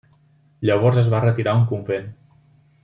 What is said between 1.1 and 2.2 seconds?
va retirar a un convent.